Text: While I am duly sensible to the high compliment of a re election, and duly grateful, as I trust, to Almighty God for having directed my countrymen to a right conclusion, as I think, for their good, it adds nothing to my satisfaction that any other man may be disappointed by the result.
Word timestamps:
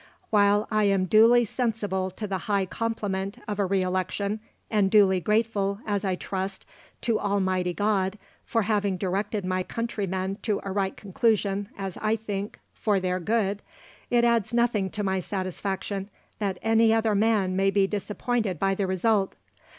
While 0.31 0.67
I 0.71 0.85
am 0.85 1.05
duly 1.05 1.45
sensible 1.45 2.09
to 2.09 2.25
the 2.25 2.39
high 2.49 2.65
compliment 2.65 3.37
of 3.47 3.59
a 3.59 3.67
re 3.67 3.83
election, 3.83 4.39
and 4.67 4.89
duly 4.89 5.19
grateful, 5.19 5.79
as 5.85 6.03
I 6.03 6.15
trust, 6.15 6.65
to 7.01 7.19
Almighty 7.19 7.75
God 7.75 8.17
for 8.43 8.63
having 8.63 8.97
directed 8.97 9.45
my 9.45 9.61
countrymen 9.61 10.37
to 10.41 10.59
a 10.63 10.71
right 10.71 10.97
conclusion, 10.97 11.69
as 11.77 11.97
I 12.01 12.15
think, 12.15 12.57
for 12.73 12.99
their 12.99 13.19
good, 13.19 13.61
it 14.09 14.23
adds 14.23 14.55
nothing 14.55 14.89
to 14.89 15.03
my 15.03 15.19
satisfaction 15.19 16.09
that 16.39 16.57
any 16.63 16.91
other 16.91 17.13
man 17.13 17.55
may 17.55 17.69
be 17.69 17.85
disappointed 17.85 18.57
by 18.57 18.73
the 18.73 18.87
result. 18.87 19.35